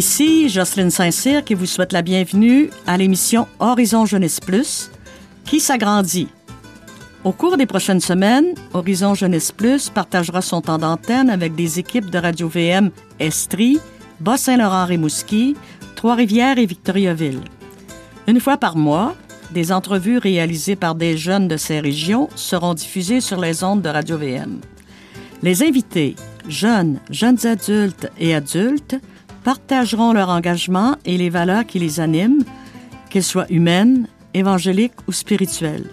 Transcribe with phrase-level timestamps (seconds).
[0.00, 4.90] Ici Jocelyne Saint-Cyr qui vous souhaite la bienvenue à l'émission Horizon Jeunesse Plus
[5.44, 6.28] qui s'agrandit.
[7.22, 12.08] Au cours des prochaines semaines, Horizon Jeunesse Plus partagera son temps d'antenne avec des équipes
[12.08, 13.78] de Radio-VM Estrie,
[14.20, 15.54] Bas-Saint-Laurent-Rimouski,
[15.96, 17.42] Trois-Rivières et Victoriaville.
[18.26, 19.14] Une fois par mois,
[19.50, 23.90] des entrevues réalisées par des jeunes de ces régions seront diffusées sur les ondes de
[23.90, 24.60] Radio-VM.
[25.42, 26.16] Les invités,
[26.48, 28.96] jeunes, jeunes adultes et adultes,
[29.44, 32.44] partageront leur engagement et les valeurs qui les animent,
[33.08, 35.90] qu'elles soient humaines, évangéliques ou spirituelles.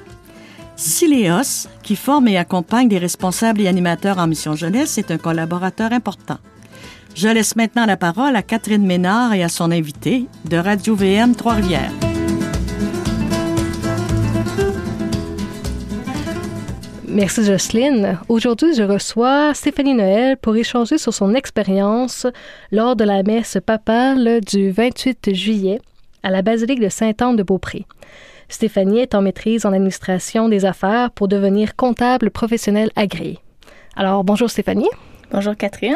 [0.75, 5.91] Siléos, qui forme et accompagne des responsables et animateurs en mission jeunesse, est un collaborateur
[5.91, 6.37] important.
[7.15, 11.35] Je laisse maintenant la parole à Catherine Ménard et à son invité de Radio VM
[11.35, 12.06] Trois-Rivières.
[17.09, 18.19] Merci Jocelyne.
[18.27, 22.27] Aujourd'hui, je reçois Stéphanie Noël pour échanger sur son expérience
[22.69, 25.79] lors de la messe papale du 28 juillet
[26.21, 27.85] à la basilique de Sainte-Anne-de-Beaupré.
[28.49, 33.39] Stéphanie est en maîtrise en administration des affaires pour devenir comptable professionnel agréé.
[33.95, 34.89] Alors, bonjour Stéphanie.
[35.31, 35.95] Bonjour Catherine.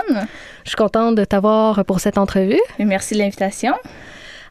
[0.64, 2.60] Je suis contente de t'avoir pour cette entrevue.
[2.80, 3.74] merci de l'invitation.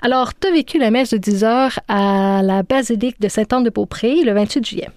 [0.03, 4.33] Alors, tu as vécu la messe de 10 heures à la basilique de Sainte-Anne-de-Beaupré le
[4.33, 4.89] 28 juillet.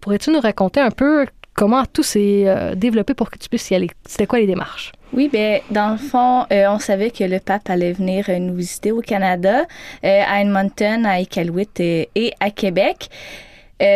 [0.00, 3.74] Pourrais-tu nous raconter un peu comment tout s'est euh, développé pour que tu puisses y
[3.74, 3.90] aller?
[4.06, 4.92] C'était quoi les démarches?
[5.12, 8.54] Oui, ben dans le fond, euh, on savait que le pape allait venir euh, nous
[8.54, 9.64] visiter au Canada,
[10.02, 13.10] à Edmonton, à Iqaluit et, à Québec.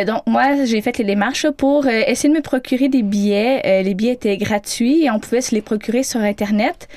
[0.06, 3.82] donc moi, j'ai fait les démarches pour essayer de me procurer des billets.
[3.82, 6.88] les billets étaient gratuits et on pouvait se les procurer sur Internet.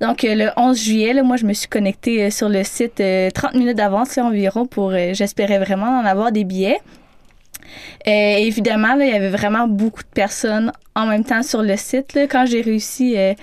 [0.00, 3.02] Donc le 11 juillet, moi, je me suis connectée sur le site
[3.34, 6.78] 30 minutes d'avance environ pour, j'espérais vraiment en avoir des billets.
[8.06, 12.18] Euh, évidemment, il y avait vraiment beaucoup de personnes en même temps sur le site.
[12.30, 13.34] Quand j'ai réussi euh,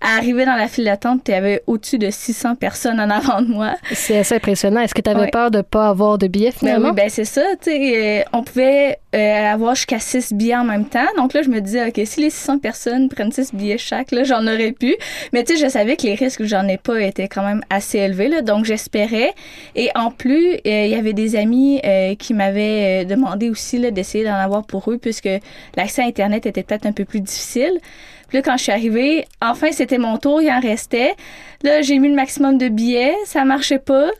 [0.00, 3.42] à arriver dans la file d'attente, il y avait au-dessus de 600 personnes en avant
[3.42, 3.74] de moi.
[3.92, 4.80] C'est assez impressionnant.
[4.80, 6.88] Est-ce que tu avais peur de ne pas avoir de billets ben finalement?
[6.90, 7.42] oui, ben c'est ça.
[7.66, 11.06] Euh, on pouvait euh, avoir jusqu'à 6 billets en même temps.
[11.16, 14.24] Donc là, je me disais, OK, si les 600 personnes prennent 6 billets chaque, là,
[14.24, 14.96] j'en aurais pu.
[15.32, 17.62] Mais tu sais, je savais que les risques que j'en ai pas étaient quand même
[17.70, 18.28] assez élevés.
[18.28, 19.34] Là, donc j'espérais.
[19.74, 21.80] Et en plus, euh, il y avait des amis
[22.18, 25.28] qui m'avaient demandé aussi d'essayer d'en avoir pour eux puisque
[25.76, 27.80] l'accès à Internet était peut-être un peu plus difficile.
[28.28, 31.14] Puis là, quand je suis arrivée, enfin, c'était mon tour, il en restait.
[31.62, 34.10] Là, j'ai mis le maximum de billets, ça marchait pas.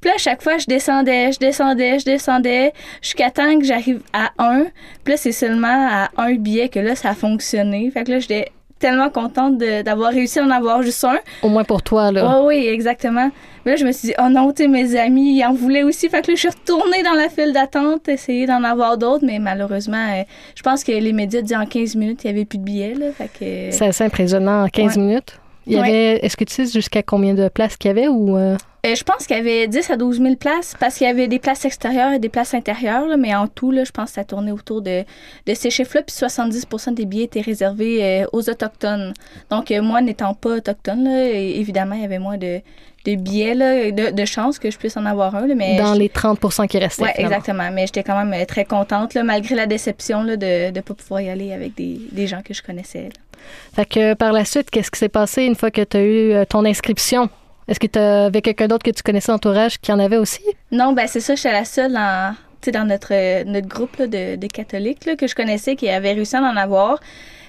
[0.00, 4.00] Puis là, à chaque fois, je descendais, je descendais, je descendais, jusqu'à temps que j'arrive
[4.12, 4.66] à un.
[5.02, 7.90] Puis là, c'est seulement à un billet que là, ça a fonctionné.
[7.90, 11.18] Fait que là, j'étais tellement contente d'avoir réussi à en avoir juste un.
[11.42, 12.38] Au moins pour toi, là.
[12.38, 13.30] Oh, oui, exactement.
[13.64, 16.08] Mais là, je me suis dit, oh non, tu mes amis, ils en voulaient aussi.
[16.08, 19.38] Fait que là, je suis retournée dans la file d'attente, essayer d'en avoir d'autres, mais
[19.38, 20.22] malheureusement, euh,
[20.54, 22.94] je pense que les médias disaient en 15 minutes, il n'y avait plus de billets,
[22.94, 23.06] là.
[23.12, 23.76] Fait que...
[23.76, 25.38] C'est assez impressionnant, en 15 minutes?
[25.68, 28.36] Il y avait, est-ce que tu sais jusqu'à combien de places qu'il y avait ou
[28.36, 28.56] euh?
[28.86, 31.26] Euh, je pense qu'il y avait 10 à 12 000 places parce qu'il y avait
[31.26, 34.24] des places extérieures et des places intérieures, mais en tout, là, je pense que ça
[34.24, 35.02] tournait autour de,
[35.46, 36.02] de ces chiffres-là.
[36.02, 39.12] Puis 70 des billets étaient réservés euh, aux Autochtones.
[39.50, 42.60] Donc, moi, n'étant pas autochtone, évidemment, il y avait moins de,
[43.04, 45.46] de billets, de, de chances que je puisse en avoir un.
[45.54, 47.02] mais Dans les 30% qui restaient.
[47.02, 47.68] Oui, exactement.
[47.72, 51.52] Mais j'étais quand même très contente, malgré la déception de ne pas pouvoir y aller
[51.52, 53.08] avec des, des gens que je connaissais.
[53.74, 56.32] Fait que par la suite, qu'est-ce qui s'est passé une fois que tu as eu
[56.32, 57.28] euh, ton inscription?
[57.68, 60.42] Est-ce que tu avais quelqu'un d'autre que tu connaissais entourage qui en avait aussi?
[60.72, 65.34] Non, ben c'est ça, j'étais la seule dans, notre, notre groupe de, catholiques que je
[65.34, 66.98] connaissais qui avait réussi à en avoir.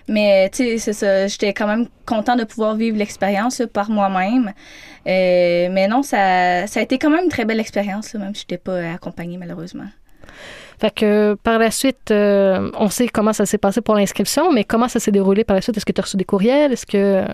[0.09, 4.53] Mais tu sais, c'est ça, j'étais quand même content de pouvoir vivre l'expérience par moi-même.
[5.07, 8.41] Euh, mais non, ça, ça a été quand même une très belle expérience, même si
[8.41, 9.87] je n'étais pas accompagnée malheureusement.
[10.79, 14.63] Fait que par la suite, euh, on sait comment ça s'est passé pour l'inscription, mais
[14.63, 15.75] comment ça s'est déroulé par la suite?
[15.75, 16.71] Est-ce que tu as reçu des courriels?
[16.71, 16.97] Est-ce que.
[16.97, 17.25] Euh,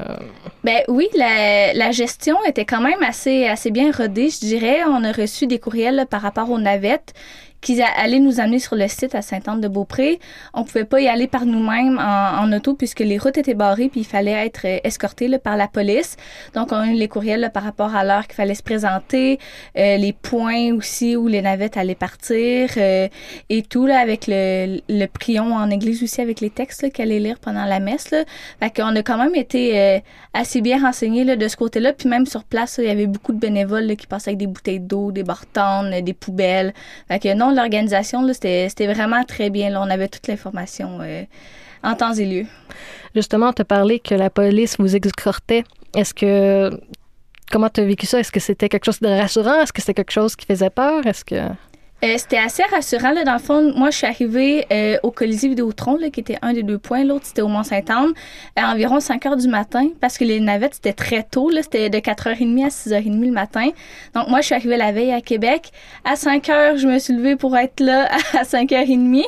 [0.64, 4.80] ben oui, la, la, gestion était quand même assez, assez bien rodée, je dirais.
[4.88, 7.14] On a reçu des courriels par rapport aux navettes
[7.62, 10.20] qui allaient nous amener sur le site à Sainte-Anne-de-Beaupré.
[10.54, 14.02] On pouvait pas y aller par nous-mêmes en, auto puisque les routes étaient barrées puis
[14.02, 16.16] il fallait être euh, escorté là, par la police.
[16.54, 19.40] Donc, on a eu les courriels par rapport à l'heure qu'il fallait se présenter,
[19.78, 23.08] euh, les points aussi où les navettes allaient partir euh,
[23.50, 27.20] et tout là avec le, le prion en église aussi avec les textes qu'elle allait
[27.20, 28.12] lire pendant la messe.
[28.12, 28.24] Là.
[28.60, 30.02] Fait qu'on a quand même été
[30.34, 31.94] assez bien renseignés là, de ce côté-là.
[31.94, 34.80] Puis même sur place, il y avait beaucoup de bénévoles qui passaient avec des bouteilles
[34.80, 36.74] d'eau, des bartonnes, des poubelles.
[37.08, 39.76] Fait que non, l'organisation, c'était vraiment très bien.
[39.80, 41.24] On avait toute l'information euh,
[41.84, 42.46] en temps et lieu.
[43.14, 45.64] Justement, tu as parlé que la police vous escortait.
[45.96, 46.80] Est-ce que.
[47.52, 48.20] Comment tu as vécu ça?
[48.20, 49.62] Est-ce que c'était quelque chose de rassurant?
[49.62, 51.06] Est-ce que c'était quelque chose qui faisait peur?
[51.06, 51.36] Est-ce que.
[52.06, 53.12] Euh, c'était assez rassurant.
[53.12, 56.38] Là, dans le fond, moi, je suis arrivée euh, au Colisée Vidéotron, là, qui était
[56.44, 57.04] un des deux points.
[57.04, 58.14] L'autre, c'était au Mont-Saint-Anne,
[58.56, 61.50] à environ 5 heures du matin, parce que les navettes, c'était très tôt.
[61.50, 63.70] Là, c'était de 4h30 à 6h30 le matin.
[64.14, 65.72] Donc, moi, je suis arrivée la veille à Québec.
[66.04, 69.24] À 5 heures, je me suis levée pour être là à 5h30.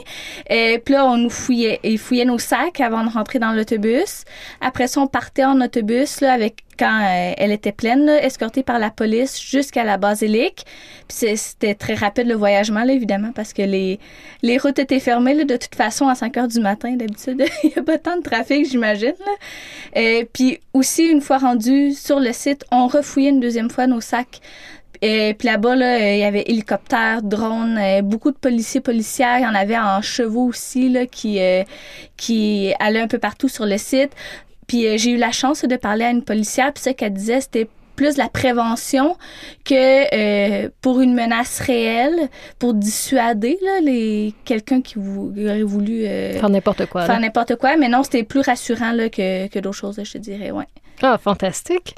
[0.51, 1.79] Et puis là, on nous fouillait.
[1.83, 4.23] Ils fouillaient nos sacs avant de rentrer dans l'autobus.
[4.61, 8.79] Après ça, on partait en autobus là, avec quand euh, elle était pleine, escortée par
[8.79, 10.65] la police jusqu'à la basilique.
[11.09, 13.99] C'était très rapide le voyagement, là, évidemment, parce que les,
[14.43, 15.33] les routes étaient fermées.
[15.33, 18.17] Là, de toute façon, à 5 heures du matin, d'habitude, il n'y a pas tant
[18.17, 19.13] de trafic, j'imagine.
[19.95, 23.87] Et euh, puis aussi, une fois rendu sur le site, on refouillait une deuxième fois
[23.87, 24.39] nos sacs.
[25.03, 29.37] Et puis là-bas, là, il y avait hélicoptères, drones, euh, beaucoup de policiers, policières.
[29.37, 31.39] Il y en avait en chevaux aussi là, qui,
[32.17, 34.11] qui allaient un peu partout sur le site.
[34.67, 37.41] Puis euh, j'ai eu la chance de parler à une policière, puis ce qu'elle disait,
[37.41, 39.17] c'était plus la prévention
[39.65, 42.29] que euh, pour une menace réelle,
[42.59, 47.05] pour dissuader là, les quelqu'un qui aurait voulu euh, faire n'importe quoi.
[47.05, 50.17] Faire n'importe quoi, mais non, c'était plus rassurant là, que, que d'autres choses, je te
[50.19, 50.67] dirais, ouais.
[51.01, 51.95] Ah, fantastique.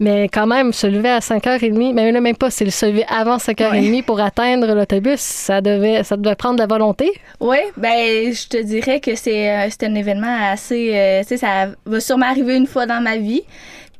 [0.00, 4.02] Mais quand même, se lever à 5h30, mais même pas, c'est se lever avant 5h30
[4.02, 7.12] pour atteindre l'autobus, ça devait, ça devait prendre de la volonté.
[7.38, 11.68] Oui, ben je te dirais que c'est euh, un événement assez, euh, tu sais, ça
[11.84, 13.42] va sûrement arriver une fois dans ma vie.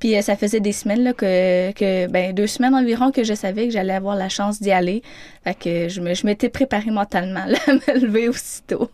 [0.00, 3.34] Puis euh, ça faisait des semaines là, que, que ben deux semaines environ que je
[3.34, 5.02] savais que j'allais avoir la chance d'y aller.
[5.44, 8.90] Fait que je me je m'étais préparée mentalement là, à me lever aussitôt.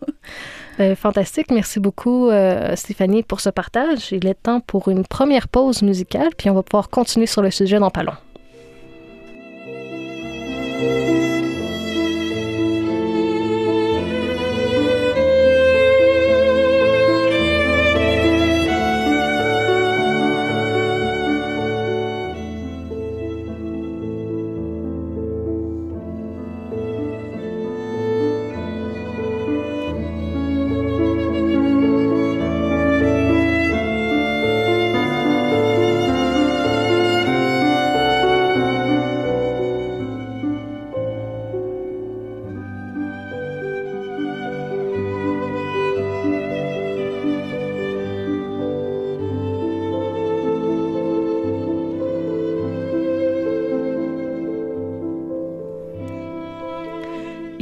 [0.77, 1.49] Ben, fantastique.
[1.51, 4.11] Merci beaucoup, euh, Stéphanie, pour ce partage.
[4.11, 7.49] Il est temps pour une première pause musicale, puis on va pouvoir continuer sur le
[7.49, 8.03] sujet dans pas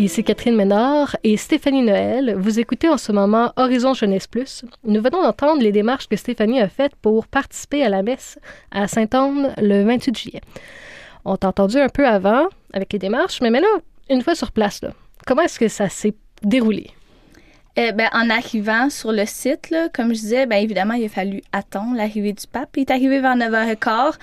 [0.06, 2.36] Ici Catherine Ménard et Stéphanie Noël.
[2.38, 4.64] Vous écoutez en ce moment Horizon Jeunesse Plus.
[4.84, 8.38] Nous venons d'entendre les démarches que Stéphanie a faites pour participer à la messe
[8.70, 10.42] à Sainte-Anne le 28 juillet.
[11.26, 14.82] On t'a entendu un peu avant avec les démarches, mais maintenant, une fois sur place,
[15.26, 16.14] comment est-ce que ça s'est
[16.44, 16.92] déroulé?
[17.78, 21.10] Eh ben, en arrivant sur le site, là, comme je disais, ben, évidemment, il a
[21.10, 22.70] fallu attendre l'arrivée du pape.
[22.78, 24.14] Il est arrivé vers 9h15.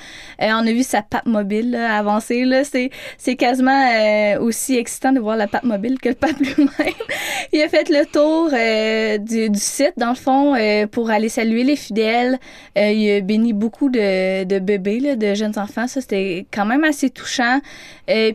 [0.40, 2.46] Euh, on a vu sa pape mobile avancer.
[2.46, 2.64] Là.
[2.64, 2.88] C'est,
[3.19, 6.94] c'est quasiment euh, aussi excitant de voir la pape mobile que le pape lui-même.
[7.52, 11.28] il a fait le tour euh, du, du, site, dans le fond, euh, pour aller
[11.28, 12.38] saluer les fidèles.
[12.78, 15.87] Euh, il a béni beaucoup de, de bébés, là, de jeunes enfants.
[15.88, 17.60] Ça, c'était quand même assez touchant.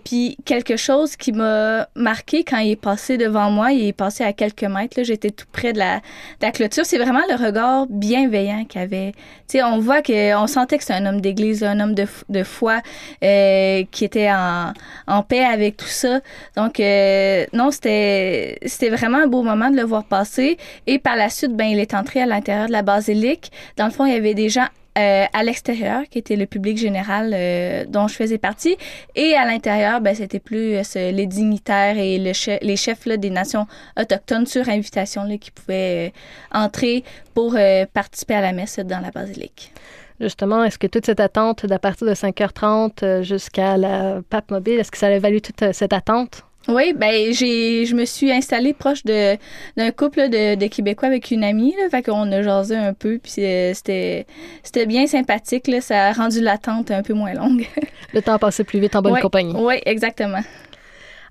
[0.03, 4.23] puis quelque chose qui m'a marqué quand il est passé devant moi, il est passé
[4.23, 4.99] à quelques mètres.
[4.99, 6.01] Là, j'étais tout près de la,
[6.41, 6.85] la clôture.
[6.85, 9.13] C'est vraiment le regard bienveillant qu'il avait.
[9.47, 12.43] Tu sais, on voit que, on sentait que c'est un homme d'église, un homme de,
[12.43, 12.81] foi
[13.23, 14.73] euh, qui était en,
[15.07, 16.19] en paix avec tout ça.
[16.55, 20.57] Donc, euh, non, c'était, c'était vraiment un beau moment de le voir passer.
[20.85, 23.51] Et par la suite, ben, il est entré à l'intérieur de la basilique.
[23.77, 24.67] Dans le fond, il y avait des gens
[24.97, 28.77] euh, à l'extérieur, qui était le public général euh, dont je faisais partie,
[29.15, 33.67] et à l'intérieur, ben, c'était plus euh, les dignitaires et le les chefs des nations
[33.99, 36.13] autochtones sur invitation là, qui pouvaient
[36.51, 37.55] entrer pour
[37.93, 39.71] participer à la messe dans la basilique.
[40.19, 44.91] Justement, est-ce que toute cette attente d'à partir de 5h30 jusqu'à la pape mobile, est-ce
[44.91, 46.46] que ça a valu toute cette attente?
[46.67, 49.37] Oui, ben j'ai je me suis installée proche de
[49.77, 53.19] d'un couple de, de, Québécois avec une amie là, fait qu'on a jasé un peu
[53.19, 54.25] puis c'était
[54.63, 57.67] c'était bien sympathique là, ça a rendu l'attente un peu moins longue.
[58.13, 59.53] Le temps passé plus vite en bonne compagnie.
[59.55, 60.41] Oui, exactement.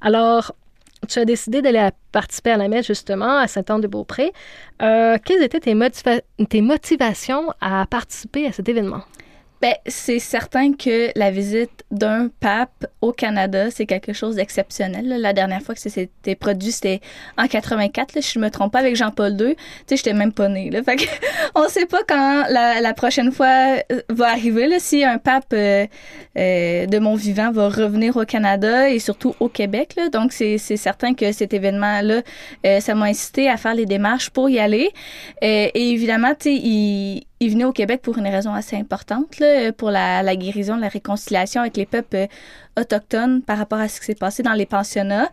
[0.00, 0.54] Alors,
[1.08, 4.32] tu as décidé d'aller participer à la messe justement à Saint-Anne-de-Beaupré.
[4.82, 5.74] Euh, quelles étaient tes,
[6.48, 9.02] tes motivations à participer à cet événement?
[9.62, 15.08] Ben, c'est certain que la visite d'un pape au Canada, c'est quelque chose d'exceptionnel.
[15.08, 17.00] La dernière fois que c'était produit, c'était
[17.38, 19.54] en 84, si je me trompe pas, avec Jean-Paul II.
[19.54, 20.68] Tu sais, j'étais même pas née.
[20.68, 20.82] Là.
[20.84, 21.04] Fait que,
[21.54, 25.86] on sait pas quand la, prochaine fois euh, va arriver, là, si un pape euh,
[26.36, 29.94] euh, de mon vivant va revenir au Canada et surtout au Québec.
[29.96, 30.10] Là.
[30.10, 32.22] Donc, c'est certain que cet événement-là,
[32.80, 34.90] ça m'a incité à faire les démarches pour y aller.
[35.40, 39.72] et évidemment, tu sais, il il venait au Québec pour une raison assez importante, là,
[39.72, 42.26] pour la, la, guérison, la réconciliation avec les peuples euh,
[42.78, 45.28] autochtones par rapport à ce qui s'est passé dans les pensionnats.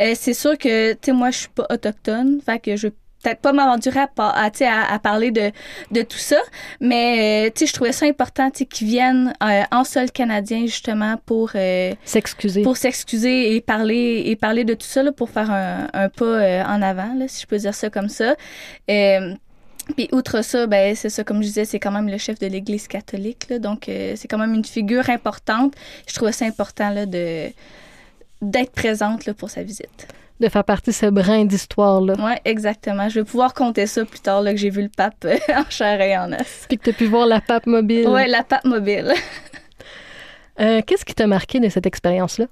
[0.00, 2.88] Euh, c'est sûr que, tu sais, moi, je suis pas autochtone, fait que je
[3.22, 5.50] peut-être pas m'aventurer à, à, à, parler de,
[5.90, 6.38] de tout ça,
[6.80, 11.92] mais euh, je trouvais ça important qu'ils viennent euh, en sol canadien justement pour euh,
[12.04, 16.08] s'excuser pour s'excuser et parler et parler de tout ça là, pour faire un, un
[16.08, 18.36] pas en avant, là, si je peux dire ça comme ça.
[19.94, 22.46] Puis outre ça, ben c'est ça, comme je disais, c'est quand même le chef de
[22.46, 25.74] l'Église catholique, là, donc c'est quand même une figure importante.
[26.06, 27.48] Je trouvais ça important là, de
[28.40, 30.06] d'être présente là, pour sa visite
[30.40, 32.14] de faire partie de ce brin d'histoire-là.
[32.18, 33.08] Oui, exactement.
[33.08, 35.68] Je vais pouvoir compter ça plus tard là, que j'ai vu le pape euh, en
[35.68, 36.66] chair et en os.
[36.68, 38.06] Puis que tu as pu voir la pape mobile.
[38.08, 39.12] Oui, la pape mobile.
[40.60, 42.46] euh, Qu'est-ce qui t'a marqué de cette expérience-là?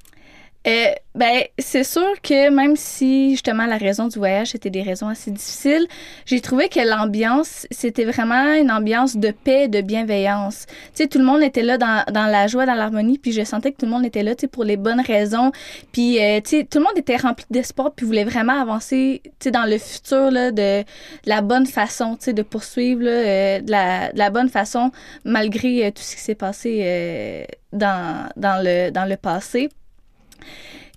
[0.66, 5.06] Euh, ben, c'est sûr que même si justement la raison du voyage c'était des raisons
[5.06, 5.86] assez difficiles,
[6.24, 10.66] j'ai trouvé que l'ambiance c'était vraiment une ambiance de paix, de bienveillance.
[10.66, 13.44] Tu sais, tout le monde était là dans, dans la joie, dans l'harmonie, puis je
[13.44, 15.52] sentais que tout le monde était là, tu sais, pour les bonnes raisons.
[15.92, 19.30] Puis, euh, tu sais, tout le monde était rempli d'espoir, puis voulait vraiment avancer, tu
[19.40, 20.84] sais, dans le futur là, de,
[21.26, 24.90] la bonne façon, tu sais, de poursuivre là, euh, de, la, de la bonne façon
[25.24, 29.68] malgré tout ce qui s'est passé dans, dans le dans le passé.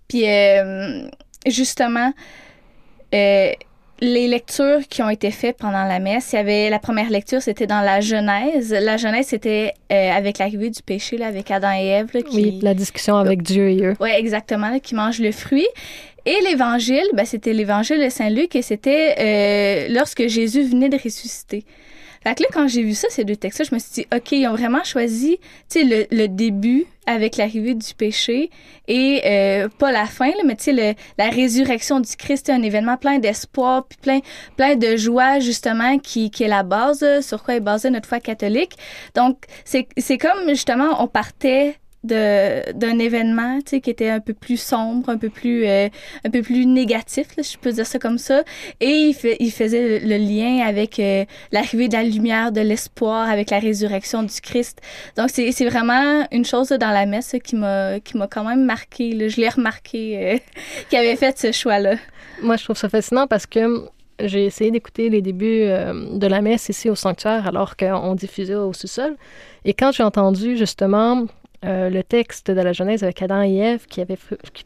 [0.07, 1.07] Puis euh,
[1.45, 2.13] justement,
[3.13, 3.51] euh,
[4.01, 7.41] les lectures qui ont été faites pendant la messe, il y avait la première lecture,
[7.41, 8.71] c'était dans la Genèse.
[8.71, 12.11] La Genèse, c'était euh, avec l'arrivée du péché, là, avec Adam et Ève.
[12.23, 12.35] qui...
[12.35, 13.95] Oui, la discussion avec Dieu et eux.
[13.99, 15.67] Oui, exactement, qui mangent le fruit.
[16.25, 21.65] Et l'évangile, ben, c'était l'évangile de Saint Luc et c'était lorsque Jésus venait de ressusciter.
[22.23, 24.31] Fait que là, quand j'ai vu ça, ces deux textes-là, je me suis dit, OK,
[24.33, 28.51] ils ont vraiment choisi, tu sais, le, le, début avec l'arrivée du péché
[28.87, 32.61] et euh, pas la fin, là, mais tu sais, la résurrection du Christ, c'est un
[32.61, 34.19] événement plein d'espoir, puis plein,
[34.57, 38.19] plein de joie, justement, qui, qui est la base, sur quoi est basée notre foi
[38.19, 38.77] catholique.
[39.15, 45.17] Donc, c'est comme, justement, on partait d'un événement qui était un peu plus sombre un
[45.17, 45.89] peu plus euh,
[46.23, 48.43] un peu plus négatif là, je peux dire ça comme ça
[48.79, 53.29] et il, fait, il faisait le, lien avec euh, l'arrivée de la lumière de l'espoir
[53.29, 54.79] avec la résurrection du Christ
[55.17, 59.27] donc c'est vraiment une chose dans la messe m'a qui m'a quand même marqué là.
[59.27, 60.39] je l'ai remarqué
[60.93, 61.95] euh, avait fait ce choix là
[62.41, 63.89] moi je trouve ça fascinant parce que
[64.23, 68.73] j'ai essayé d'écouter les débuts de la messe ici au sanctuaire alors qu'on diffusait au
[68.73, 69.15] sous-sol.
[69.63, 71.25] Et quand j'ai entendu justement
[71.65, 74.17] euh, le texte de la Genèse avec Adam et Ève qui avait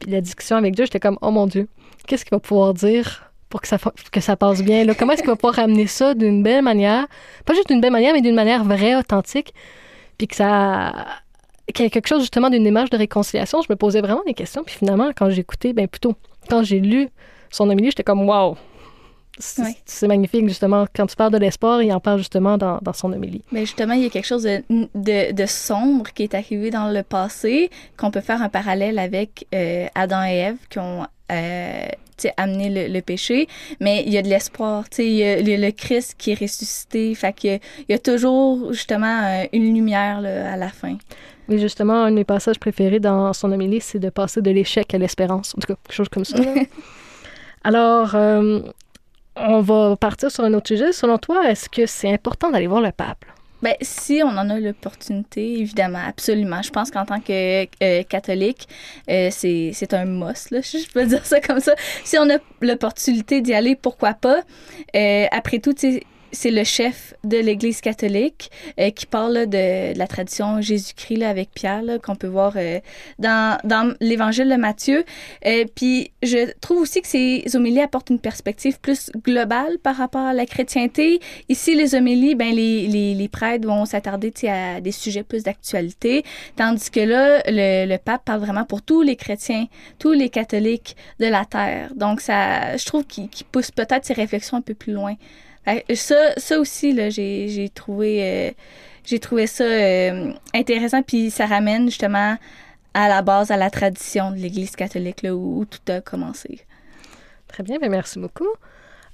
[0.07, 1.67] la discussion avec Dieu, j'étais comme oh mon Dieu,
[2.07, 3.77] qu'est-ce qu'il va pouvoir dire pour que ça
[4.11, 4.93] que ça passe bien là?
[4.93, 7.07] Comment est-ce qu'il va pouvoir ramener ça d'une belle manière,
[7.45, 9.53] pas juste d'une belle manière, mais d'une manière vraie, authentique,
[10.17, 10.93] puis que ça
[11.73, 13.61] qu'il y quelque chose justement d'une démarche de réconciliation?
[13.61, 16.13] Je me posais vraiment des questions, puis finalement quand écouté, ben plutôt
[16.49, 17.09] quand j'ai lu
[17.49, 18.57] son homilie, j'étais comme wow,
[19.39, 20.85] c'est magnifique, justement.
[20.95, 23.41] Quand tu parles de l'espoir, il en parle justement dans, dans son homélie.
[23.51, 26.89] Mais justement, il y a quelque chose de, de, de sombre qui est arrivé dans
[26.89, 31.85] le passé, qu'on peut faire un parallèle avec euh, Adam et Ève qui ont euh,
[32.37, 33.47] amené le, péché.
[33.79, 34.85] Mais il y a de l'espoir.
[34.99, 37.15] Il y a le, le, Christ qui est ressuscité.
[37.15, 37.59] Fait qu'il
[37.89, 40.97] il y a toujours, justement, euh, une lumière là, à la fin.
[41.49, 44.93] Oui, justement, un de mes passages préférés dans son homélie, c'est de passer de l'échec
[44.93, 45.53] à l'espérance.
[45.57, 46.37] En tout cas, quelque chose comme ça.
[47.63, 48.59] Alors, euh,
[49.35, 50.91] on va partir sur un autre sujet.
[50.91, 53.25] Selon toi, est-ce que c'est important d'aller voir le pape?
[53.63, 56.61] Bien, si on en a l'opportunité, évidemment, absolument.
[56.61, 58.67] Je pense qu'en tant que euh, catholique,
[59.09, 61.73] euh, c'est un must, là, je peux dire ça comme ça.
[62.03, 64.41] Si on a l'opportunité d'y aller, pourquoi pas?
[64.97, 65.73] Euh, après tout,
[66.33, 71.83] c'est le chef de l'Église catholique euh, qui parle de, la tradition Jésus-Christ avec Pierre,
[72.03, 72.79] qu'on peut voir euh,
[73.19, 75.05] dans, dans l'Évangile de Matthieu.
[75.45, 80.25] Euh, puis je trouve aussi que ces homélies apportent une perspective plus globale par rapport
[80.25, 81.19] à la chrétienté.
[81.49, 86.23] Ici, les homélies, ben les, les, les prêtres vont s'attarder à des sujets plus d'actualité,
[86.55, 89.67] tandis que là, le, le pape parle vraiment pour tous les chrétiens,
[89.99, 91.91] tous les catholiques de la terre.
[91.95, 95.15] Donc ça, je trouve qu'il pousse peut-être ses réflexions un peu plus loin.
[95.95, 98.51] Ça, ça aussi, là, j'ai, j'ai trouvé, euh,
[99.05, 102.37] j'ai trouvé ça euh, intéressant, puis ça ramène justement
[102.93, 106.61] à la base, à la tradition de l'Église catholique, là, où, tout a commencé.
[107.47, 108.47] Très bien, bien merci beaucoup.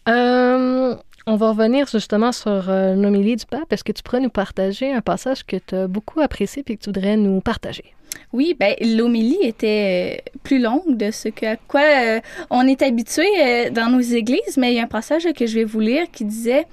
[0.07, 0.95] Euh,
[1.29, 3.71] on va revenir justement sur l'homélie du pape.
[3.71, 6.81] Est-ce que tu pourrais nous partager un passage que tu as beaucoup apprécié et que
[6.81, 7.93] tu voudrais nous partager?
[8.31, 12.19] Oui, ben l'homélie était euh, plus longue de ce à quoi euh,
[12.49, 15.55] on est habitué euh, dans nos églises, mais il y a un passage que je
[15.55, 16.65] vais vous lire qui disait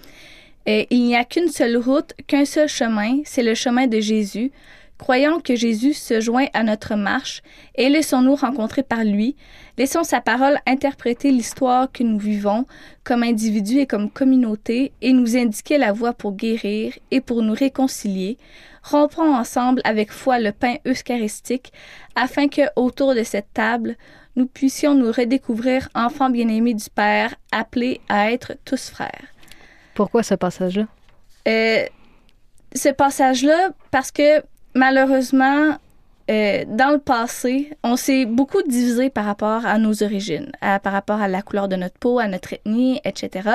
[0.66, 4.52] Il n'y a qu'une seule route, qu'un seul chemin, c'est le chemin de Jésus.
[4.98, 7.42] Croyons que Jésus se joint à notre marche
[7.75, 9.36] et laissons-nous rencontrer par lui.
[9.78, 12.64] Laissons sa parole interpréter l'histoire que nous vivons
[13.04, 17.52] comme individus et comme communauté et nous indiquer la voie pour guérir et pour nous
[17.52, 18.38] réconcilier.
[18.83, 21.73] Rompons ensemble avec foi le pain eucharistique
[22.14, 23.97] afin que, autour de cette table,
[24.37, 29.26] nous puissions nous redécouvrir enfants bien-aimés du Père, appelés à être tous frères.
[29.95, 30.87] Pourquoi ce passage-là?
[31.49, 31.85] Euh,
[32.75, 34.42] ce passage-là, parce que
[34.75, 35.78] malheureusement,
[36.30, 41.21] euh, dans le passé, on s'est beaucoup divisé par rapport à nos origines, par rapport
[41.21, 43.49] à la couleur de notre peau, à notre ethnie, etc.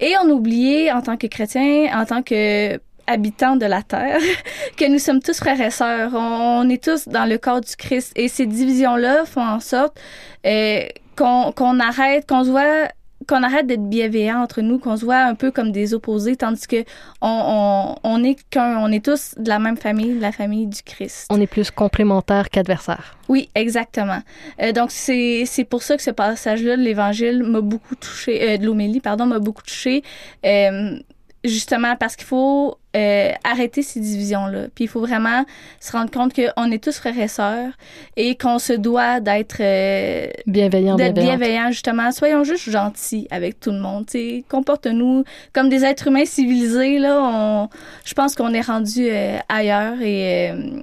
[0.00, 4.20] Et on a oublié, en tant que chrétiens, en tant que habitants de la terre,
[4.76, 6.12] que nous sommes tous frères et sœurs.
[6.14, 8.12] On, est tous dans le corps du Christ.
[8.16, 9.98] Et ces divisions-là font en sorte
[10.46, 10.84] euh,
[11.16, 12.88] qu'on arrête, qu'on se voit
[13.26, 16.66] qu'on arrête d'être bienveillant entre nous, qu'on se voit un peu comme des opposés, tandis
[16.66, 16.84] que
[17.20, 20.82] on, on, est qu'un, on est tous de la même famille, de la famille du
[20.82, 21.26] Christ.
[21.30, 23.16] On est plus complémentaires qu'adversaires.
[23.28, 24.20] Oui, exactement.
[24.60, 28.56] Euh, donc c'est c'est pour ça que ce passage-là de l'Évangile m'a beaucoup touché, euh,
[28.58, 30.02] de l'homélie, pardon, m'a beaucoup touché.
[30.44, 30.98] Euh,
[31.44, 34.66] justement parce qu'il faut euh, arrêter ces divisions-là.
[34.74, 35.44] Puis il faut vraiment
[35.80, 37.72] se rendre compte qu'on est tous frères et sœurs
[38.16, 42.12] et qu'on se doit d'être euh, bienveillant, d'être bienveillant justement.
[42.12, 44.06] Soyons juste gentils avec tout le monde.
[44.48, 46.98] Comporte-nous comme des êtres humains civilisés.
[46.98, 47.68] Là, on,
[48.04, 50.82] je pense qu'on est rendu euh, ailleurs et euh,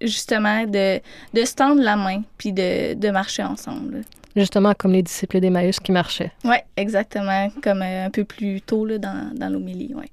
[0.00, 1.00] justement de,
[1.34, 4.02] de se tendre la main puis de, de marcher ensemble.
[4.34, 6.32] Justement, comme les disciples d'Emmaüs qui marchaient.
[6.44, 9.92] Oui, exactement, comme euh, un peu plus tôt là, dans, dans l'homélie.
[9.94, 10.08] Ouais.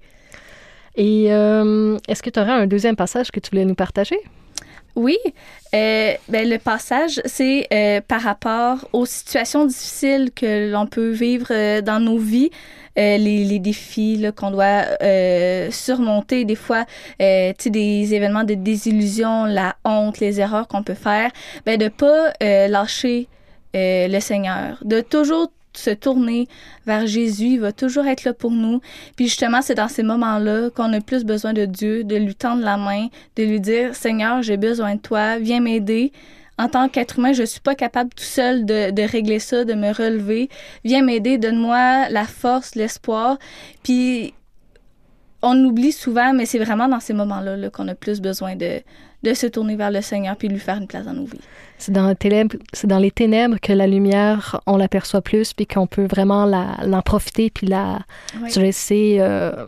[1.00, 4.18] Et euh, est-ce que tu aurais un deuxième passage que tu voulais nous partager?
[4.98, 5.18] Oui,
[5.74, 11.80] euh, ben, le passage, c'est euh, par rapport aux situations difficiles que l'on peut vivre
[11.80, 12.52] dans nos vies,
[12.98, 14.84] les, défis qu'on doit
[15.72, 16.84] surmonter, des fois,
[17.18, 21.32] des événements de désillusion, la honte, les erreurs qu'on peut faire,
[21.66, 23.30] ben, de pas lâcher
[23.74, 26.48] le Seigneur, de toujours se tourner
[26.86, 28.82] vers Jésus, il va toujours être là pour nous.
[29.16, 32.64] Puis justement, c'est dans ces moments-là qu'on a plus besoin de Dieu, de lui tendre
[32.64, 36.12] la main, de lui dire Seigneur, j'ai besoin de toi, viens m'aider.
[36.58, 39.74] En tant qu'être humain, je suis pas capable tout seul de, de régler ça, de
[39.74, 40.50] me relever.
[40.84, 43.38] Viens m'aider, donne-moi la force, l'espoir.
[43.82, 44.34] Puis
[45.42, 48.82] on oublie souvent, mais c'est vraiment dans ces moments-là -là, qu'on a plus besoin de,
[49.24, 51.40] de se tourner vers le Seigneur puis lui faire une place dans nos vies.
[51.78, 52.08] C'est dans,
[53.00, 57.68] les ténèbres que la lumière, on l'aperçoit plus, puis qu'on peut vraiment l'en profiter, puis
[57.68, 58.00] la,
[58.42, 58.52] oui.
[58.52, 59.66] se, laisser, euh,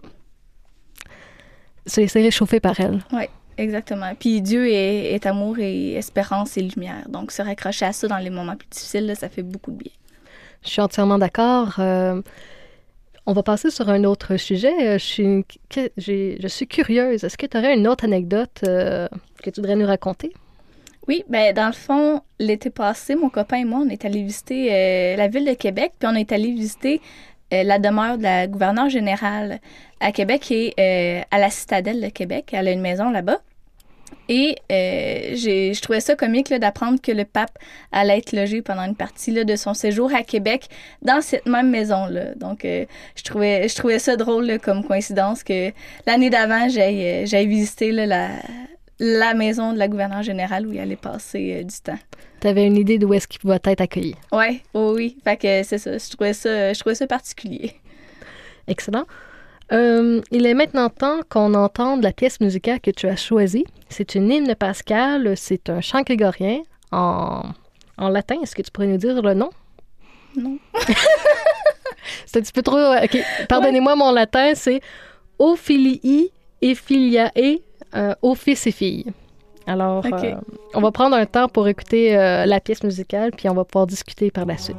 [1.86, 3.00] se laisser réchauffer par elle.
[3.14, 3.24] Oui,
[3.58, 4.12] exactement.
[4.20, 7.08] Puis Dieu est, est, amour et espérance et lumière.
[7.08, 9.78] Donc se raccrocher à ça dans les moments plus difficiles, là, ça fait beaucoup de
[9.78, 9.92] bien.
[10.64, 11.76] Je suis entièrement d'accord.
[11.80, 12.22] Euh,
[13.32, 14.74] on va passer sur un autre sujet.
[14.82, 15.46] Euh, je suis,
[15.98, 17.24] je suis curieuse.
[17.24, 19.08] Est-ce que tu aurais une autre anecdote euh,
[19.42, 20.34] que tu voudrais nous raconter?
[21.08, 24.68] Oui, ben dans le fond, l'été passé, mon copain et moi, on est allés visiter
[24.70, 27.02] euh, la ville de Québec, puis on est allé visiter
[27.54, 29.60] la demeure de la gouverneure générale
[30.00, 30.74] à Québec et
[31.32, 32.52] à la citadelle de Québec.
[32.54, 33.40] Elle a une maison là-bas.
[34.30, 37.58] Et euh, je trouvais ça comique d'apprendre que le pape
[37.92, 40.68] allait être logé pendant une partie là, de son séjour à Québec
[41.02, 42.36] dans cette même maison-là.
[42.36, 45.72] Donc, euh, je, trouvais, je trouvais ça drôle là, comme coïncidence que
[46.08, 48.30] l'année d'avant, j'aille euh, visiter là, la,
[49.00, 52.00] la maison de la gouverneure générale où il allait passer euh, du temps.
[52.40, 54.16] Tu avais une idée d'où est-ce qu'il pouvait être accueilli?
[54.32, 55.98] Ouais, oh oui, Fait que c'est ça.
[55.98, 57.74] Je trouvais ça, je trouvais ça particulier.
[58.68, 59.06] Excellent.
[59.72, 63.66] Euh, il est maintenant temps qu'on entende la pièce musicale que tu as choisie.
[63.90, 67.44] C'est une hymne pascale, c'est un chant grégorien en,
[67.98, 68.36] en latin.
[68.44, 69.50] Est-ce que tu pourrais nous dire le nom?
[70.36, 70.58] Non.
[72.26, 72.78] c'est un petit peu trop.
[72.78, 74.00] OK, pardonnez-moi, ouais.
[74.00, 74.82] mon latin, c'est
[75.40, 76.32] Ophilii
[76.62, 77.32] et Filiae,
[77.96, 79.12] euh, aux fils et filles.
[79.68, 80.34] Alors, okay.
[80.34, 80.36] euh,
[80.74, 83.88] on va prendre un temps pour écouter euh, la pièce musicale, puis on va pouvoir
[83.88, 84.78] discuter par la suite.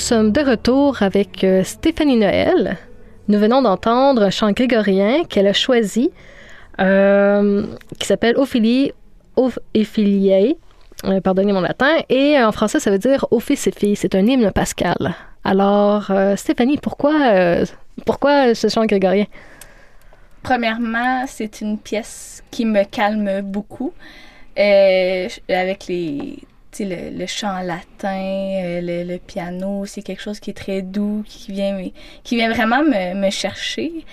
[0.00, 2.78] Sommes de retour avec euh, Stéphanie Noël.
[3.28, 6.10] Nous venons d'entendre un chant grégorien qu'elle a choisi,
[6.80, 7.66] euh,
[7.98, 8.92] qui s'appelle Ophélie
[9.36, 10.56] Ophiliae,
[11.04, 13.94] euh, pardonnez mon latin, et en français ça veut dire Au et filles.
[13.94, 15.14] C'est un hymne pascal.
[15.44, 17.64] Alors, Stéphanie, pourquoi,
[18.04, 19.26] pourquoi ce chant grégorien?
[20.42, 23.92] Premièrement, c'est une pièce qui me calme beaucoup.
[24.56, 26.38] avec les
[26.78, 31.82] le, chant latin, euh, le, piano, c'est quelque chose qui est très doux, qui vient,
[32.22, 34.04] qui vient vraiment me, chercher.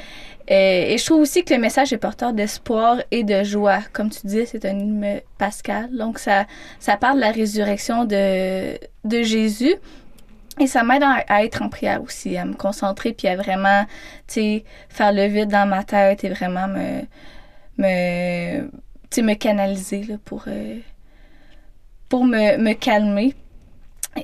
[0.49, 3.79] Euh, et je trouve aussi que le message est porteur d'espoir et de joie.
[3.91, 5.89] Comme tu disais, c'est un hymne pascal.
[5.95, 6.45] Donc, ça,
[6.79, 9.75] ça parle de la résurrection de, de Jésus.
[10.59, 13.85] Et ça m'aide à, être en prière aussi, à me concentrer, puis à vraiment,
[14.27, 17.01] faire le vide dans ma tête et vraiment me,
[17.77, 18.61] me,
[19.21, 20.45] me canaliser là, pour...
[20.47, 20.79] Euh,
[22.09, 23.35] pour me, me calmer.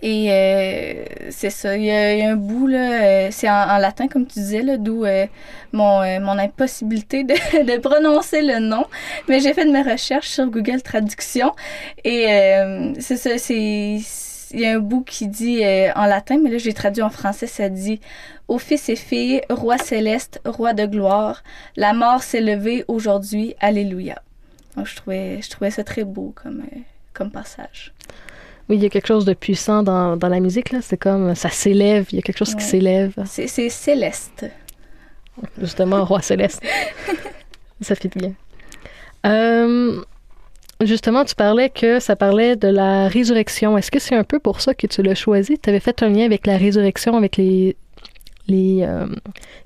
[0.01, 4.25] Et euh, c'est ça, il y, a, un bout, là, euh, c'est en, latin, comme
[4.25, 5.27] tu disais, là, d'où euh,
[5.71, 8.85] mon, mon impossibilité de, de, prononcer le nom.
[9.27, 11.51] Mais j'ai fait de mes recherches sur Google Traduction.
[12.03, 12.25] Et
[12.99, 13.99] c'est ça, c'est...
[14.55, 15.63] Il y a un bout qui dit
[15.95, 17.99] en latin, mais là, j'ai traduit en français, ça dit
[18.47, 21.41] «Ô fils et filles, roi céleste, roi de gloire,
[21.75, 24.21] la mort s'est levée aujourd'hui, Alléluia.»
[24.77, 26.61] Donc, je trouvais, je trouvais ça très beau comme
[27.13, 27.93] comme passage.
[28.69, 30.79] Oui, il y a quelque chose de puissant dans, dans la musique, là.
[30.81, 33.13] C'est comme, ça s'élève, il y a quelque chose qui s'élève.
[33.25, 34.45] C'est céleste.
[35.59, 36.61] Justement, roi céleste.
[37.81, 38.33] ça fit bien.
[39.25, 40.01] Euh,
[40.81, 43.77] justement, tu parlais que ça parlait de la résurrection.
[43.77, 45.57] Est-ce que c'est un peu pour ça que tu l'as choisi?
[45.57, 47.75] Tu avais fait un lien avec la résurrection, avec les
[48.47, 49.07] les euh,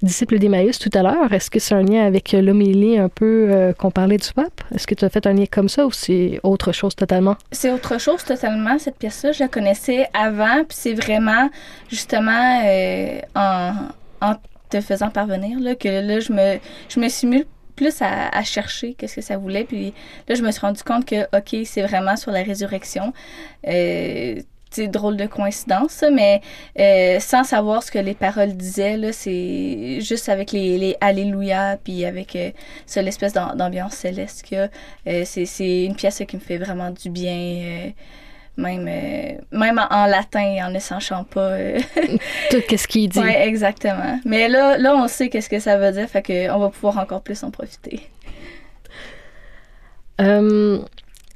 [0.01, 1.33] disciples d'Emmaüs tout à l'heure.
[1.33, 4.61] Est-ce que c'est un lien avec l'homélie un peu euh, qu'on parlait du pape?
[4.73, 7.35] Est-ce que tu as fait un lien comme ça ou c'est autre chose totalement?
[7.51, 8.77] C'est autre chose totalement.
[8.77, 11.49] Cette pièce-là, je la connaissais avant, puis c'est vraiment
[11.89, 14.35] justement euh, en,
[14.69, 16.59] te faisant parvenir là, que là, je me,
[16.89, 19.63] je me suis plus à, à chercher qu'est-ce que ça voulait.
[19.63, 19.93] Puis
[20.27, 23.13] là, je me suis rendu compte que, OK, c'est vraiment sur la résurrection.
[24.69, 26.41] C'est drôle de coïncidence, mais
[26.79, 32.05] euh, sans savoir ce que les paroles disaient, c'est juste avec les, les Alléluia, puis
[32.05, 32.51] avec euh,
[32.97, 34.69] l'espèce d'ambiance céleste qu'il y a.
[35.07, 37.89] Euh, c'est une pièce qui me fait vraiment du bien, euh,
[38.57, 38.89] même,
[39.51, 41.57] même en, latin, en ne sachant pas.
[42.49, 43.19] Tout ce qu'il dit.
[43.23, 44.19] Oui, exactement.
[44.25, 47.21] Mais là, là, on sait qu'est-ce que ça veut dire, fait qu'on va pouvoir encore
[47.21, 48.01] plus en profiter.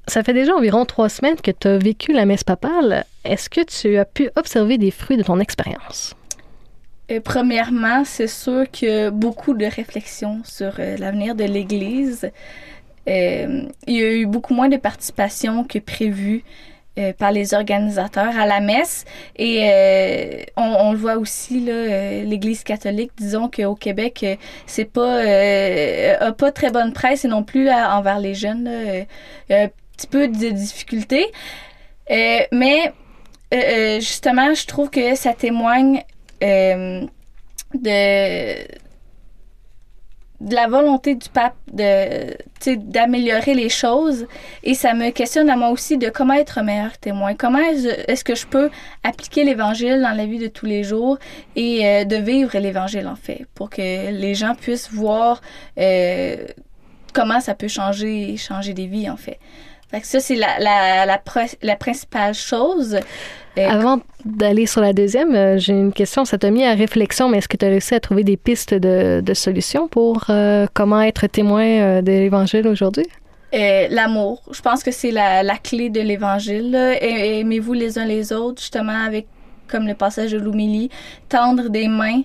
[0.08, 3.06] Ça fait déjà environ trois semaines que tu as vécu la messe papale.
[3.24, 6.16] Est-ce que tu as pu observer des fruits de ton expérience?
[7.12, 12.32] Euh, premièrement, c'est sûr que beaucoup de réflexions sur euh, l'avenir de l'Église.
[13.08, 16.44] Euh, il y a eu beaucoup moins de participation que prévu
[17.18, 19.06] par les organisateurs à la messe.
[19.38, 19.62] Et
[20.58, 24.26] on, le voit aussi, l'Église catholique, disons qu'au Québec,
[24.68, 25.24] c'est pas,
[26.34, 28.70] pas très bonne presse et non plus envers les jeunes.
[30.02, 31.28] Petit peu de difficultés.
[32.10, 32.92] Euh, mais
[33.54, 36.04] euh, euh, justement, je trouve que ça témoigne
[36.42, 37.06] de,
[40.42, 44.26] de la volonté du pape d'améliorer les choses.
[44.64, 47.36] Et ça me questionne à moi aussi de comment être meilleur témoin.
[47.36, 48.72] Comment est-ce que je peux
[49.04, 51.20] appliquer l'évangile dans la vie de tous les jours
[51.56, 55.42] et de vivre l'évangile en fait pour que les gens puissent voir
[57.14, 59.38] comment ça peut changer changer des vies en fait
[60.04, 61.22] ça, c'est la, la, la,
[61.62, 62.98] la, principale chose.
[63.58, 66.24] Euh, Avant d'aller sur la deuxième, euh, j'ai une question.
[66.24, 68.74] Ça t'a mis à réflexion, mais est-ce que tu as réussi à trouver des pistes
[68.74, 73.06] de, de solutions pour euh, comment être témoin de l'Évangile aujourd'hui?
[73.54, 74.42] L'amour.
[74.52, 76.74] Je pense que c'est la, la clé de l'Évangile.
[76.74, 79.28] Aimez-vous les uns les autres, justement, avec,
[79.68, 80.90] comme le passage de l'Oumilie,
[81.28, 82.22] tendre des mains,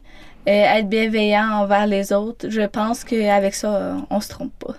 [0.46, 2.48] être bienveillant envers les autres.
[2.48, 4.76] Je pense qu'avec ça, on se trompe pas.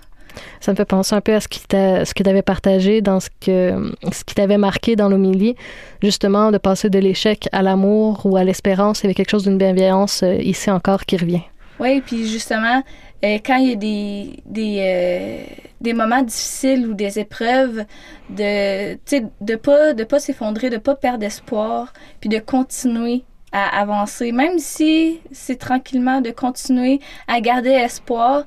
[0.60, 3.30] Ça me fait penser un peu à ce, ce que tu avais partagé dans ce,
[3.42, 5.56] que, ce qui t'avait marqué dans l'homilie,
[6.02, 10.24] justement de passer de l'échec à l'amour ou à l'espérance avec quelque chose d'une bienveillance
[10.24, 11.42] euh, ici encore qui revient.
[11.80, 12.84] Oui, puis justement,
[13.24, 15.44] euh, quand il y a des, des, euh,
[15.82, 17.86] des moments difficiles ou des épreuves,
[18.30, 18.96] de
[19.42, 24.60] de pas de pas s'effondrer, de pas perdre espoir, puis de continuer à avancer, même
[24.60, 28.44] si c'est tranquillement de continuer à garder espoir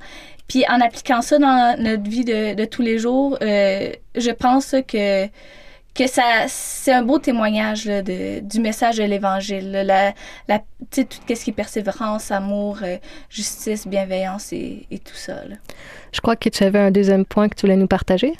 [0.50, 4.74] puis en appliquant ça dans notre vie de, de tous les jours, euh, je pense
[4.88, 5.28] que
[5.94, 9.70] que ça c'est un beau témoignage de, du message de l'Évangile.
[9.70, 10.12] La,
[10.48, 10.58] la,
[10.90, 12.96] tout ce qui est persévérance, amour, euh,
[13.28, 15.34] justice, bienveillance et, et tout ça.
[16.10, 18.34] Je crois que tu avais un deuxième point que tu voulais nous partager.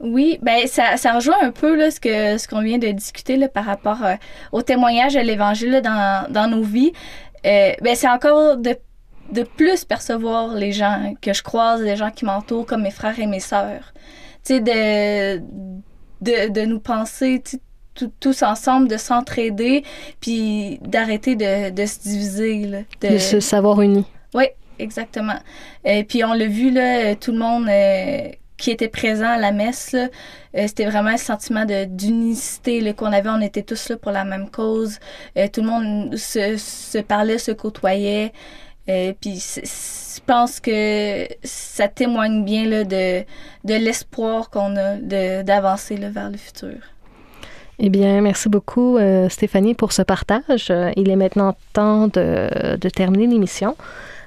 [0.00, 3.36] Oui, ben ça, ça rejoint un peu là, ce que ce qu'on vient de discuter
[3.36, 4.16] là, par rapport euh,
[4.50, 6.92] au témoignage de l'Évangile dans, dans nos vies.
[7.46, 8.76] Euh, ben c'est encore de,
[9.32, 13.18] de plus percevoir les gens que je croise, les gens qui m'entourent comme mes frères
[13.18, 13.92] et mes sœurs.
[14.44, 15.38] Tu sais, de,
[16.20, 17.42] de, de nous penser
[18.20, 19.84] tous ensemble, de s'entraider,
[20.20, 22.66] puis d'arrêter de, de se diviser.
[22.66, 23.18] Là, de...
[23.18, 24.06] se savoir unis.
[24.34, 24.44] Oui,
[24.78, 25.38] exactement.
[25.84, 27.68] Et puis on l'a vu, là, tout le monde...
[27.68, 30.08] Euh, qui était présent à la messe, euh,
[30.66, 33.28] c'était vraiment un sentiment de d'unicité qu'on avait.
[33.28, 34.98] On était tous là pour la même cause.
[35.36, 38.32] Euh, tout le monde se, se parlait, se côtoyait.
[38.88, 43.20] Euh, puis je pense que ça témoigne bien là, de,
[43.64, 44.96] de l'espoir qu'on a
[45.42, 46.74] d'avancer vers le futur.
[47.78, 50.72] Eh bien, merci beaucoup, Stéphanie, pour ce partage.
[50.96, 53.76] Il est maintenant temps de, de terminer l'émission.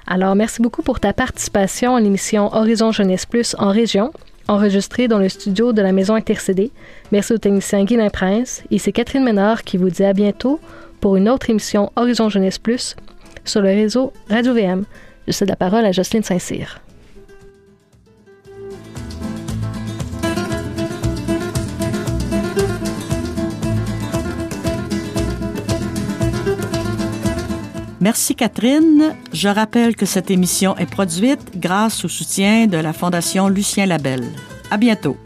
[0.06, 4.12] Alors, merci beaucoup pour ta participation à l'émission Horizon Jeunesse Plus en région,
[4.48, 6.72] enregistrée dans le studio de la Maison Intercédée.
[7.12, 10.58] Merci au technicien Guy Prince et c'est Catherine Ménard qui vous dit à bientôt
[11.00, 12.96] pour une autre émission Horizon Jeunesse Plus
[13.44, 14.84] sur le réseau Radio VM.
[15.26, 16.80] Je cède la parole à Jocelyne Saint-Cyr.
[28.00, 29.14] Merci Catherine.
[29.32, 34.24] Je rappelle que cette émission est produite grâce au soutien de la Fondation Lucien Labelle.
[34.70, 35.18] À bientôt.